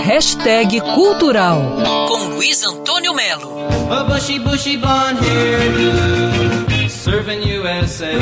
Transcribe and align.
Hashtag 0.00 0.80
Cultural 0.80 1.76
com 2.08 2.34
Luiz 2.34 2.62
Antônio 2.64 3.14
Melo. 3.14 3.52
A 3.90 4.02
bushy, 4.04 4.38
bushy 4.38 4.76
blonde 4.76 5.20
hairdo, 5.28 6.88
serving 6.88 7.58
USA. 7.58 8.12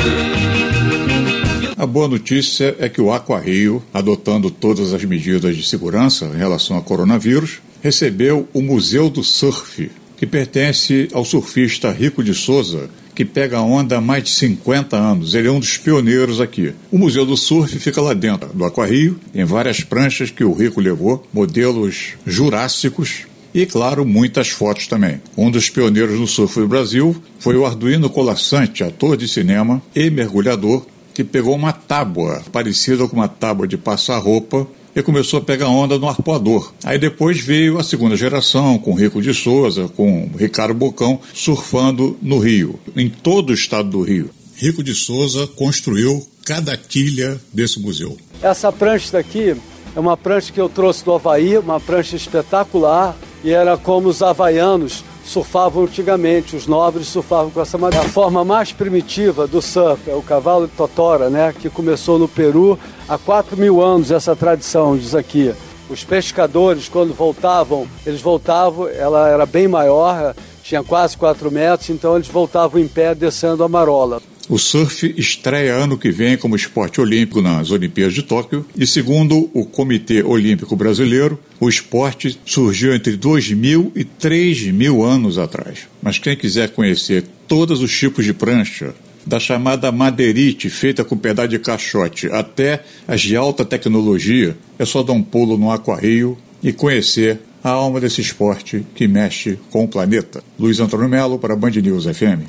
A 1.77 1.85
boa 1.85 2.07
notícia 2.07 2.75
é 2.77 2.87
que 2.87 3.01
o 3.01 3.11
Aqua 3.11 3.39
Rio, 3.39 3.81
adotando 3.93 4.51
todas 4.51 4.93
as 4.93 5.03
medidas 5.05 5.55
de 5.55 5.63
segurança 5.63 6.25
em 6.25 6.37
relação 6.37 6.75
ao 6.75 6.83
coronavírus, 6.83 7.61
recebeu 7.81 8.47
o 8.53 8.61
Museu 8.61 9.09
do 9.09 9.23
Surf, 9.23 9.89
que 10.17 10.27
pertence 10.27 11.07
ao 11.13 11.25
surfista 11.25 11.89
Rico 11.91 12.23
de 12.23 12.35
Souza, 12.35 12.89
que 13.13 13.25
pega 13.25 13.57
a 13.57 13.61
onda 13.61 13.97
há 13.97 14.01
mais 14.01 14.23
de 14.23 14.29
50 14.31 14.97
anos. 14.97 15.35
Ele 15.35 15.47
é 15.47 15.51
um 15.51 15.59
dos 15.59 15.77
pioneiros 15.77 16.39
aqui. 16.39 16.73
O 16.91 16.97
Museu 16.97 17.25
do 17.25 17.37
Surf 17.37 17.77
fica 17.79 18.01
lá 18.01 18.13
dentro 18.13 18.49
do 18.53 18.65
Aquarrio, 18.65 19.19
tem 19.33 19.45
várias 19.45 19.81
pranchas 19.81 20.31
que 20.31 20.43
o 20.43 20.53
Rico 20.53 20.79
levou, 20.79 21.25
modelos 21.33 22.13
jurássicos 22.25 23.25
e, 23.53 23.65
claro, 23.65 24.05
muitas 24.05 24.49
fotos 24.49 24.87
também. 24.87 25.21
Um 25.37 25.51
dos 25.51 25.69
pioneiros 25.69 26.19
no 26.19 26.27
surf 26.27 26.59
do 26.59 26.67
Brasil 26.67 27.15
foi 27.39 27.57
o 27.57 27.65
Arduino 27.65 28.09
Colassante, 28.09 28.83
ator 28.83 29.17
de 29.17 29.27
cinema 29.27 29.81
e 29.93 30.09
mergulhador, 30.09 30.85
que 31.13 31.23
pegou 31.23 31.55
uma 31.55 31.73
tábua 31.73 32.41
parecida 32.51 33.07
com 33.07 33.17
uma 33.17 33.27
tábua 33.27 33.67
de 33.67 33.77
passar 33.77 34.17
roupa 34.19 34.65
e 34.95 35.01
começou 35.01 35.39
a 35.39 35.43
pegar 35.43 35.69
onda 35.69 35.97
no 35.97 36.07
arpoador. 36.07 36.71
Aí 36.83 36.97
depois 36.97 37.39
veio 37.39 37.77
a 37.77 37.83
segunda 37.83 38.15
geração, 38.15 38.77
com 38.77 38.93
Rico 38.93 39.21
de 39.21 39.33
Souza, 39.33 39.87
com 39.89 40.29
Ricardo 40.37 40.73
Bocão, 40.73 41.19
surfando 41.33 42.17
no 42.21 42.39
Rio, 42.39 42.79
em 42.95 43.09
todo 43.09 43.51
o 43.51 43.53
estado 43.53 43.89
do 43.89 44.01
Rio. 44.01 44.29
Rico 44.55 44.83
de 44.83 44.93
Souza 44.93 45.47
construiu 45.47 46.25
cada 46.45 46.75
quilha 46.75 47.39
desse 47.53 47.79
museu. 47.79 48.17
Essa 48.41 48.71
prancha 48.71 49.11
daqui 49.13 49.55
é 49.95 49.99
uma 49.99 50.15
prancha 50.15 50.51
que 50.51 50.61
eu 50.61 50.69
trouxe 50.69 51.03
do 51.03 51.13
Havaí, 51.13 51.57
uma 51.57 51.79
prancha 51.79 52.15
espetacular, 52.15 53.15
e 53.43 53.51
era 53.51 53.77
como 53.77 54.09
os 54.09 54.21
havaianos 54.21 55.03
surfavam 55.23 55.83
antigamente, 55.83 56.55
os 56.55 56.67
nobres 56.67 57.07
surfavam 57.07 57.51
com 57.51 57.61
essa 57.61 57.77
madeira. 57.77 58.05
A 58.05 58.09
forma 58.09 58.43
mais 58.43 58.71
primitiva 58.71 59.47
do 59.47 59.61
surf 59.61 60.09
é 60.09 60.15
o 60.15 60.21
cavalo 60.21 60.67
de 60.67 60.73
totora, 60.73 61.29
né, 61.29 61.53
que 61.57 61.69
começou 61.69 62.17
no 62.17 62.27
Peru 62.27 62.77
há 63.07 63.17
4 63.17 63.55
mil 63.57 63.81
anos, 63.81 64.11
essa 64.11 64.35
tradição, 64.35 64.97
diz 64.97 65.15
aqui. 65.15 65.53
Os 65.89 66.03
pescadores, 66.03 66.87
quando 66.87 67.13
voltavam, 67.13 67.85
eles 68.05 68.21
voltavam, 68.21 68.87
ela 68.87 69.29
era 69.29 69.45
bem 69.45 69.67
maior, 69.67 70.33
tinha 70.71 70.83
quase 70.83 71.17
4 71.17 71.51
metros, 71.51 71.89
então 71.89 72.15
eles 72.15 72.29
voltavam 72.29 72.79
em 72.79 72.87
pé 72.87 73.13
descendo 73.13 73.61
a 73.63 73.67
marola. 73.67 74.21
O 74.47 74.57
surf 74.57 75.13
estreia 75.17 75.75
ano 75.75 75.97
que 75.97 76.11
vem 76.11 76.37
como 76.37 76.55
esporte 76.55 76.99
olímpico 76.99 77.41
nas 77.41 77.71
Olimpíadas 77.71 78.13
de 78.13 78.23
Tóquio 78.23 78.65
e, 78.75 78.87
segundo 78.87 79.49
o 79.53 79.65
Comitê 79.65 80.23
Olímpico 80.23 80.75
Brasileiro, 80.75 81.39
o 81.59 81.69
esporte 81.69 82.39
surgiu 82.45 82.93
entre 82.93 83.17
2 83.17 83.51
mil 83.51 83.91
e 83.95 84.03
3 84.03 84.71
mil 84.71 85.03
anos 85.03 85.37
atrás. 85.37 85.87
Mas 86.01 86.17
quem 86.17 86.35
quiser 86.35 86.69
conhecer 86.69 87.25
todos 87.47 87.81
os 87.81 87.97
tipos 87.97 88.25
de 88.25 88.33
prancha, 88.33 88.93
da 89.25 89.39
chamada 89.39 89.91
madeirite, 89.91 90.69
feita 90.69 91.03
com 91.03 91.17
pedaço 91.17 91.49
de 91.49 91.59
caixote, 91.59 92.27
até 92.27 92.83
as 93.07 93.21
de 93.21 93.35
alta 93.35 93.63
tecnologia, 93.63 94.57
é 94.79 94.85
só 94.85 95.03
dar 95.03 95.13
um 95.13 95.23
pulo 95.23 95.57
no 95.57 95.71
Aquarrio 95.71 96.37
e 96.63 96.73
conhecer 96.73 97.39
a 97.63 97.69
alma 97.69 97.99
desse 97.99 98.21
esporte 98.21 98.85
que 98.95 99.07
mexe 99.07 99.59
com 99.71 99.83
o 99.83 99.87
planeta. 99.87 100.43
Luiz 100.59 100.79
Antônio 100.79 101.07
Melo 101.07 101.37
para 101.37 101.55
Band 101.55 101.71
News 101.71 102.05
FM. 102.05 102.45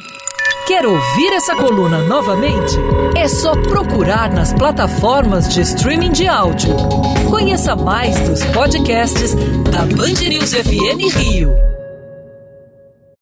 Quer 0.66 0.86
ouvir 0.86 1.32
essa 1.32 1.56
coluna 1.56 1.98
novamente? 2.04 2.76
É 3.16 3.26
só 3.26 3.52
procurar 3.52 4.32
nas 4.32 4.52
plataformas 4.52 5.52
de 5.52 5.60
streaming 5.60 6.12
de 6.12 6.28
áudio. 6.28 6.74
Conheça 7.28 7.74
mais 7.74 8.18
dos 8.20 8.44
podcasts 8.46 9.34
da 9.70 9.82
Band 9.96 10.28
News 10.28 10.54
FM 10.54 11.14
Rio. 11.16 11.81